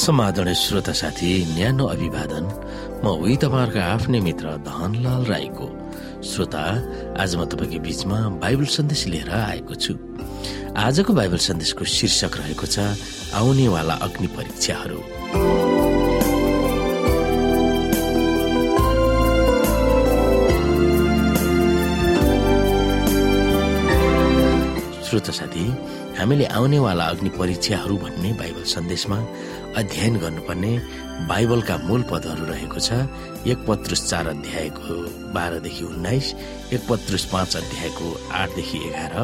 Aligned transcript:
समादरणीय 0.00 0.54
श्रोता 0.54 0.92
साथी 0.96 1.30
न्यानो 1.54 1.84
अभिवादन। 1.92 2.44
म 3.04 3.06
उही 3.20 3.36
तपाईँहरूको 3.36 3.80
आफ्नै 3.84 4.20
मित्र 4.24 4.46
धनलाल 4.64 5.22
राईको। 5.28 5.66
श्रोता 6.24 6.64
आज 7.20 7.30
म 7.36 7.44
तपाईँको 7.44 7.78
बीचमा 7.84 8.18
बाइबल 8.40 8.66
सन्देश 8.76 9.02
लिएर 9.12 9.30
आएको 9.30 9.74
छु। 9.76 9.92
आजको 10.72 11.12
बाइबल 11.12 11.40
सन्देशको 11.48 11.84
शीर्षक 11.84 12.32
रहेको 12.40 12.66
छ 12.66 12.96
आउनेवाला 13.36 13.94
अग्नि 14.00 14.28
परीक्षाहरू। 14.36 15.00
श्रोता 25.04 25.32
साथी 25.34 25.64
हामीले 26.20 26.44
आउनेवाला 26.52 27.04
अग्नि 27.16 27.30
परीक्षाहरू 27.32 27.96
भन्ने 27.96 28.32
बाइबल 28.36 28.64
सन्देशमा 28.68 29.16
अध्ययन 29.80 30.16
गर्नुपर्ने 30.20 30.72
बाइबलका 31.32 31.76
मूल 31.88 32.02
पदहरू 32.12 32.44
रहेको 32.44 32.76
छ। 32.76 33.08
एक 33.48 33.64
पत्रुस 33.64 34.02
चार 34.10 34.26
अध्यायको 34.28 34.96
बाह्रदेखि 35.32 35.84
उन्नाइस 35.84 36.26
एक 36.76 36.82
पत्रुस 36.90 37.24
पाँच 37.32 37.56
अध्यायको 37.56 38.06
आठदेखि 38.36 38.78
एघार 38.88 39.14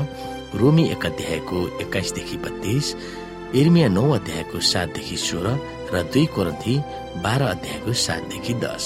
रोमी 0.57 0.89
एक 0.97 1.07
अध्यायको 1.07 1.59
एक्काइसदेखि 1.85 2.37
बत्तीस 2.45 2.95
इर्मिया 3.61 3.89
नौ 3.93 4.09
अध्यायको 4.17 4.61
सातदेखि 4.73 5.17
सोह्र 5.21 5.49
र 5.93 6.03
दुई 6.13 6.25
कोरन्थी 6.33 6.75
बाह्र 7.21 7.43
अध्यायको 7.55 7.93
सातदेखि 8.07 8.55
दस। 8.65 8.85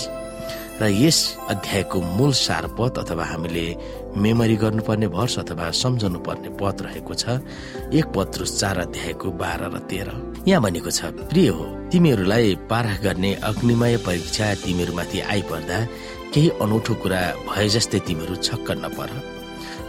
र 0.81 0.89
यस 0.89 1.19
अध्यायको 1.51 2.01
मूल 2.17 2.33
सार 2.33 2.67
पद 2.73 2.99
अथवा 2.99 3.25
हामीले 3.25 3.65
मेमोरी 4.17 4.57
गर्नुपर्ने 4.57 5.09
भर्स 5.13 5.39
अथवा 5.39 5.71
सम्झनु 5.77 6.19
पर्ने 6.25 6.49
पद 6.57 6.77
रहेको 6.83 7.15
छ 7.15 7.37
एक 7.93 8.07
पत्रुस 8.17 8.51
चार 8.61 8.79
अध्यायको 8.89 9.31
बाह्र 9.37 9.69
र 9.75 9.79
तेह्र। 9.91 10.09
यहाँ 10.49 10.63
भनेको 10.63 10.91
छ 10.91 11.13
प्रिय 11.29 11.49
हो 11.53 11.65
तिमीहरूलाई 11.93 12.55
पारख 12.71 13.03
गर्ने 13.05 13.35
अग्निमय 13.45 13.97
परीक्षा 14.07 14.47
तिमीहरूमाथि 14.65 15.21
आइपर्दा 15.21 15.79
केही 16.33 16.49
अनौठो 16.65 16.95
कुरा 17.03 17.21
भए 17.45 17.69
जस्तै 17.77 17.99
तिमीहरू 18.09 18.35
छक्क 18.41 18.71
नपर। 18.81 19.11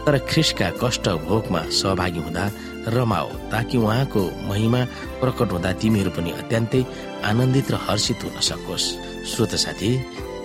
तर 0.04 0.18
ख्रिसका 0.28 0.68
कष्ट 0.82 1.08
भोगमा 1.24 1.60
सहभागी 1.72 2.20
हुँदा 2.20 2.44
रमाओ 2.92 3.28
ताकि 3.48 3.78
उहाँको 3.78 4.22
महिमा 4.48 4.80
प्रकट 5.20 5.48
हुँदा 5.52 5.72
तिमीहरू 5.80 6.10
पनि 6.10 6.30
अत्यन्तै 6.40 6.84
आनन्दित 7.24 7.70
र 7.72 7.80
हर्षित 7.86 8.24
हुन 8.24 8.36
सकोस्। 8.42 8.86
श्रोत 9.30 9.54
साथी 9.64 9.90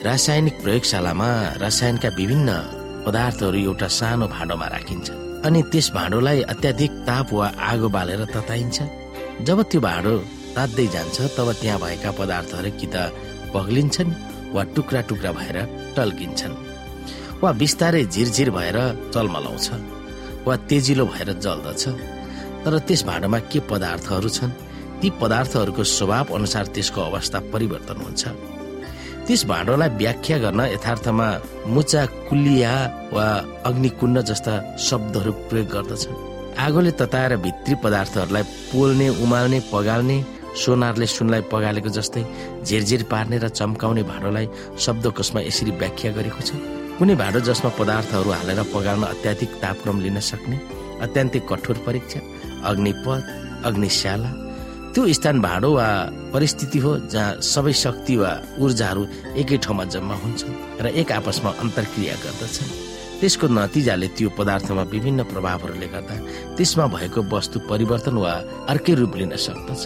रासायनिक 0.07 0.55
प्रयोगशालामा 0.63 1.29
रसायनका 1.61 2.09
विभिन्न 2.17 2.49
पदार्थहरू 3.05 3.57
एउटा 3.59 3.87
सानो 3.91 4.27
भाँडोमा 4.35 4.67
राखिन्छ। 4.75 5.07
अनि 5.43 5.61
त्यस 5.71 5.87
भाँडोलाई 5.97 6.41
अत्याधिक 6.53 6.91
ताप 7.07 7.33
वा 7.33 7.47
आगो 7.69 7.87
बालेर 7.95 8.23
तताइन्छ। 8.31 8.77
जब 9.47 9.57
त्यो 9.67 9.81
भाँडो 9.83 10.13
तात्दै 10.55 10.87
जान्छ 10.95 11.17
तब 11.35 11.47
त्यहाँ 11.59 11.79
भएका 11.83 12.11
पदार्थहरू 12.19 12.71
कि 12.79 12.87
त 12.87 12.95
पग्लिन्छन् 13.51 14.11
वा 14.55 14.63
टुक्रा 14.75 15.01
टुक्रा 15.09 15.31
भएर 15.39 15.57
टल्किन्छन् 15.97 16.55
वा 17.43 17.51
बिस्तारै 17.61 18.03
झिरझिर 18.07 18.49
भएर 18.57 18.77
चलमलाउँछ 19.13 19.67
वा 20.47 20.55
तेजिलो 20.71 21.05
भएर 21.05 21.29
जल्दछ। 21.45 21.83
तर 22.63 22.73
त्यस 22.87 23.01
भाँडोमा 23.09 23.39
के 23.51 23.59
पदार्थहरू 23.71 24.29
छन्? 24.29 24.55
ती 25.01 25.07
पदार्थहरूको 25.21 25.83
स्वभाव 25.83 26.25
अनुसार 26.35 26.65
त्यसको 26.73 27.01
अवस्था 27.01 27.39
परिवर्तन 27.51 27.97
हुन्छ। 28.07 28.23
त्यस 29.27 29.43
भाँडोलाई 29.51 29.89
व्याख्या 29.99 30.37
गर्न 30.43 30.59
यथार्थमा 30.73 31.27
मुचा 31.75 32.03
कुलिया 32.29 32.73
वा 33.11 33.25
अग्निकुण्ड 33.69 34.17
जस्ता 34.29 34.53
शब्दहरू 34.87 35.31
प्रयोग 35.51 35.67
गर्दछ 35.73 36.03
आगोले 36.65 36.91
तताएर 36.99 37.35
भित्री 37.43 37.75
पदार्थहरूलाई 37.83 38.43
पोल्ने 38.71 39.07
उमाल्ने 39.23 39.59
पगाल्ने 39.73 40.17
सोनारले 40.63 41.07
सुनलाई 41.15 41.41
पगालेको 41.51 41.89
जस्तै 41.97 42.23
झिरझिर 42.67 43.03
पार्ने 43.11 43.37
र 43.43 43.47
चम्काउने 43.59 44.03
भाँडोलाई 44.11 44.47
शब्दकोशमा 44.85 45.41
यसरी 45.49 45.71
व्याख्या 45.81 46.11
गरेको 46.17 46.41
छ। 46.47 46.49
कुनै 46.97 47.15
भाँडो 47.21 47.39
जसमा 47.51 47.69
पदार्थहरू 47.79 48.31
हालेर 48.31 48.59
पगाल्न 48.73 49.03
अत्याधिक 49.13 49.51
तापक्रम 49.61 49.97
लिन 50.07 50.19
सक्ने 50.31 50.57
अत्यन्तै 51.03 51.39
कठोर 51.51 51.77
परीक्षा 51.85 52.19
अग्निपथ 52.69 53.23
अग्निशाला 53.67 54.29
त्यो 54.97 55.13
स्थान 55.13 55.41
भाँडो 55.41 55.69
वा 55.77 55.87
परिस्थिति 56.33 56.79
हो 56.81 56.91
जहाँ 57.13 57.41
सबै 57.45 57.73
शक्ति 57.77 58.15
वा 58.17 58.31
ऊर्जाहरू 58.57 59.03
एकै 59.37 59.57
ठाउँमा 59.61 59.83
जम्मा 59.93 60.15
हुन्छन् 60.25 60.81
र 60.81 60.85
एक 60.97 61.11
आपसमा 61.21 61.49
अन्तर्क्रिया 61.61 62.15
गर्दछन्। 62.25 62.71
त्यसको 63.21 63.47
नतिजाले 63.47 64.07
त्यो 64.17 64.29
पदार्थमा 64.33 64.83
विभिन्न 64.89 65.23
प्रभावहरूले 65.29 65.87
गर्दा 65.93 66.15
त्यसमा 66.57 66.85
भएको 66.97 67.21
वस्तु 67.29 67.57
परिवर्तन 67.69 68.17
वा 68.17 68.33
अर्कै 68.73 68.93
रूप 68.97 69.13
लिन 69.21 69.35
सक्दछ 69.37 69.83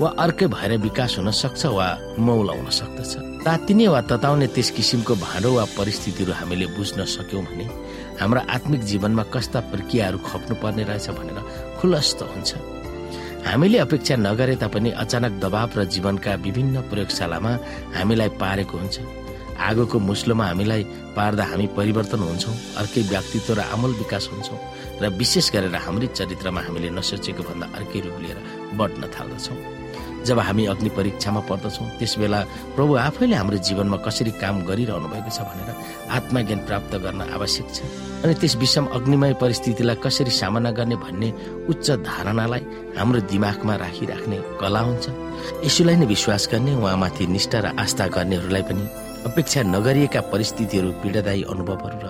वा 0.00 0.08
अर्कै 0.20 0.46
भएर 0.52 0.72
विकास 0.84 1.16
हुन 1.16 1.30
सक्छ 1.32 1.62
वा 1.72 1.88
मौलाउन 2.20 2.68
सक्दछ। 2.68 3.12
तातिने 3.48 3.88
वा 3.88 4.00
तताउने 4.04 4.46
त्यस 4.52 4.70
किसिमको 4.76 5.14
भाँडो 5.16 5.50
वा 5.56 5.64
परिस्थितिहरू 5.80 6.32
हामीले 6.36 6.66
बुझ्न 6.76 7.08
सक्यौँ 7.08 7.44
भने 7.48 7.66
हाम्रो 8.20 8.40
आत्मिक 8.52 8.80
जीवनमा 8.84 9.24
कस्ता 9.32 9.60
प्रक्रियाहरू 9.72 10.18
खप्नु 10.28 10.54
पर्ने 10.60 10.82
रहेछ 10.84 11.08
भनेर 11.16 11.40
खुलस्त 11.80 12.28
हुन्छ। 12.36 12.52
हामीले 13.42 13.78
अपेक्षा 13.78 14.16
नगरे 14.16 14.54
तापनि 14.56 14.90
अचानक 15.02 15.32
दबाव 15.42 15.70
र 15.76 15.84
जीवनका 15.84 16.34
विभिन्न 16.46 16.80
प्रयोगशालामा 16.90 17.52
हामीलाई 17.96 18.30
पारेको 18.38 18.78
हुन्छ। 18.78 18.96
आगोको 19.58 19.98
मुस्लोमा 19.98 20.44
हामीलाई 20.46 20.82
पार्दा 21.16 21.44
हामी 21.50 21.66
परिवर्तन 21.76 22.22
हुन्छौँ 22.22 22.54
अर्कै 22.80 23.02
व्यक्तित्व 23.10 23.52
र 23.52 23.60
आमूल 23.74 23.92
विकास 23.98 24.28
हुन्छौँ 24.32 24.58
र 25.02 25.04
विशेष 25.18 25.46
गरेर 25.52 25.76
हाम्रै 25.84 26.06
चरित्रमा 26.18 26.60
हामीले 26.66 26.90
नसोचेको 26.96 27.42
भन्दा 27.42 27.66
अर्कै 27.76 28.00
रूप 28.06 28.16
लिएर 28.22 28.38
बढ्न 28.78 29.02
थाल्दछौँ। 29.14 29.81
जब 30.26 30.38
हामी 30.38 30.64
अग्नि 30.72 30.90
परीक्षामा 30.96 31.40
पर्दछौँ 31.50 31.88
त्यस 31.98 32.14
बेला 32.18 32.40
प्रभु 32.76 32.92
आफैले 33.08 33.34
हाम्रो 33.36 33.58
जीवनमा 33.66 33.96
कसरी 34.06 34.30
काम 34.42 34.62
गरिरहनु 34.68 35.08
भएको 35.12 35.30
छ 35.30 35.38
भनेर 35.48 35.70
आत्मज्ञान 36.16 36.60
प्राप्त 36.68 36.92
गर्न 37.04 37.20
आवश्यक 37.36 37.66
छ। 37.74 37.78
अनि 38.24 38.34
त्यस 38.40 38.54
विषम 38.56 38.86
अग्निमय 38.96 39.32
परिस्थितिलाई 39.42 39.96
कसरी 40.04 40.30
सामना 40.30 40.70
गर्ने 40.78 40.96
भन्ने 41.04 41.28
उच्च 41.70 41.86
धारणालाई 42.06 42.62
हाम्रो 42.98 43.20
दिमागमा 43.30 43.74
राखिराख्ने 43.82 44.38
कला 44.60 44.80
हुन्छ। 44.86 45.06
यसुलाई 45.66 45.96
नै 45.96 46.06
विश्वास 46.06 46.48
गर्ने 46.52 46.72
उहाँमाथि 46.78 47.26
निष्ठा 47.26 47.58
र 47.60 47.66
आस्था 47.82 48.06
गर्नेहरूलाई 48.14 48.62
पनि 48.68 48.84
अपेक्षा 49.22 49.60
नगरिएका 49.74 50.20
परिस्थितिहरू 50.32 50.90
पीडादायी 51.02 51.42
अनुभवहरू 51.52 51.98
र 52.02 52.06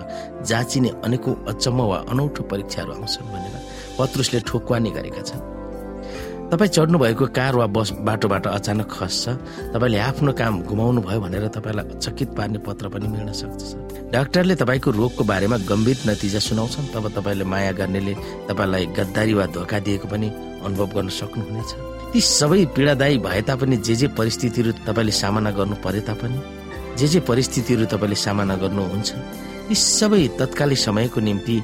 जाँचिने 0.49 0.89
अनेकौं 1.05 1.35
अचम्म 1.49 1.79
वा 1.89 1.97
अनौठो 2.11 2.41
परीक्षाहरू 2.51 2.91
आउँछन् 2.93 3.31
भनेर 3.33 3.55
पत्रुसले 3.97 4.39
ठोक्वानी 4.49 4.89
गरेका 4.97 5.21
छन्। 5.21 5.52
तपाईँ 6.53 6.69
चढ्नु 6.69 6.97
भएको 7.01 7.25
कार 7.33 7.55
वा 7.55 7.65
बस 7.65 7.89
बाटोबाट 8.05 8.45
अचानक 8.47 8.85
खस्छ। 8.85 9.73
तपाईँले 9.73 9.97
आफ्नो 9.99 10.31
काम 10.37 10.61
गुमाउनु 10.69 11.01
भयो 11.01 11.19
भनेर 11.25 11.47
तपाईँलाई 11.49 11.97
चकित 11.97 12.29
पार्ने 12.37 12.59
पत्र 12.61 12.93
पनि 12.93 13.07
मिल्न 13.09 13.33
सक्छ 13.33 14.13
डाक्टरले 14.13 14.55
तपाईँको 14.61 14.89
रोगको 14.93 15.23
बारेमा 15.25 15.57
गम्भीर 15.65 15.97
नतिजा 16.07 16.39
सुनाउँछन् 16.39 16.93
तब 16.93 17.09
तपाईँले 17.17 17.45
माया 17.49 17.71
गर्नेले 17.73 18.13
तपाईँलाई 18.45 18.85
गद्दारी 18.93 19.33
वा 19.33 19.45
धोका 19.49 19.79
दिएको 19.81 20.07
पनि 20.13 20.27
अनुभव 20.61 20.87
गर्न 20.93 21.09
सक्नुहुनेछ। 21.09 21.71
ती 22.13 22.21
सबै 22.21 22.65
पीडादायी 22.77 23.17
भए 23.17 23.41
तापनि 23.49 23.77
जे 23.81 23.95
जे 23.97 24.07
परिस्थितिहरू 24.13 24.71
तपाईँले 24.85 25.11
सामना 25.11 25.51
गर्नु 25.57 25.75
परे 25.81 26.01
तापनि 26.05 26.37
जे 27.01 27.07
जे 27.07 27.19
परिस्थितिहरू 27.25 27.85
तपाईँले 27.89 28.17
सामना 28.25 28.55
गर्नुहुन्छ 28.61 29.09
यी 29.69 29.75
सबै 29.75 30.21
तत्काली 30.37 30.77
समयको 30.77 31.19
निम्ति 31.19 31.57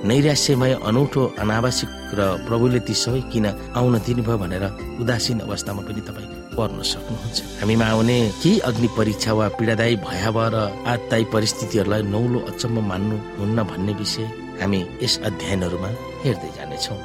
नैराश्यमय 0.00 0.72
अनौठो 0.88 1.22
अनावश्यक 1.38 1.90
र 2.18 2.20
प्रभुले 2.48 2.80
ती 2.88 2.94
सबै 2.94 3.20
किन 3.32 3.46
आउन 3.76 3.94
दिनुभयो 4.00 4.36
भनेर 4.42 4.64
उदासीन 5.00 5.38
अवस्थामा 5.46 5.82
पनि 5.84 6.00
तपाईँ 6.08 6.28
पर्न 6.56 6.80
सक्नुहुन्छ। 6.82 7.38
हामीमा 7.60 7.86
आउने 7.92 8.16
केही 8.42 8.58
अग्नि 8.68 8.88
परीक्षा 8.96 9.32
वा 9.36 9.46
पीडादायी 9.60 9.96
भयावह 10.00 10.46
र 10.54 10.56
आत्तायी 10.92 11.24
परिस्थितिहरूलाई 11.34 12.02
नौलो 12.14 12.38
अचम्म 12.48 12.76
मान्नु 12.88 13.16
हुन्न 13.38 13.58
भन्ने 13.70 13.92
विषय 14.00 14.26
हामी 14.60 14.80
यस 15.04 15.14
अध्ययनहरूमा 15.28 15.90
हेर्दै 16.24 16.50
जानेछौँ। 16.56 16.98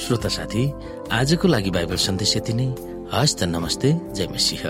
श्रोता 0.00 0.30
साथी 0.30 0.62
आजको 1.10 1.46
लागि 1.48 1.70
बाइबल 1.76 1.98
सन्देश 2.06 2.36
यति 2.36 2.52
नै। 2.54 2.68
हस्त 3.14 3.38
नमस्ते 3.50 3.88
जय 4.14 4.26
मसिंह। 4.30 4.64